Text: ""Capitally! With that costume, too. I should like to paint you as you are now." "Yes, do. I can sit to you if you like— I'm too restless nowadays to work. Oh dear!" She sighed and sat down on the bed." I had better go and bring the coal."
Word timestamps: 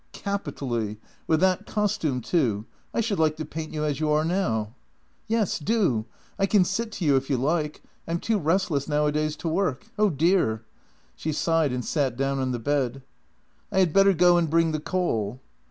""Capitally! 0.29 0.97
With 1.27 1.41
that 1.41 1.67
costume, 1.67 2.21
too. 2.21 2.65
I 2.91 3.01
should 3.01 3.19
like 3.19 3.37
to 3.37 3.45
paint 3.45 3.71
you 3.71 3.85
as 3.85 3.99
you 3.99 4.09
are 4.09 4.25
now." 4.25 4.73
"Yes, 5.27 5.59
do. 5.59 6.05
I 6.39 6.47
can 6.47 6.65
sit 6.65 6.91
to 6.93 7.05
you 7.05 7.15
if 7.17 7.29
you 7.29 7.37
like— 7.37 7.83
I'm 8.07 8.19
too 8.19 8.39
restless 8.39 8.87
nowadays 8.87 9.35
to 9.35 9.47
work. 9.47 9.85
Oh 9.99 10.09
dear!" 10.09 10.63
She 11.15 11.31
sighed 11.31 11.71
and 11.71 11.85
sat 11.85 12.17
down 12.17 12.39
on 12.39 12.51
the 12.51 12.57
bed." 12.57 13.03
I 13.71 13.77
had 13.77 13.93
better 13.93 14.13
go 14.13 14.37
and 14.37 14.49
bring 14.49 14.71
the 14.71 14.79
coal." 14.79 15.39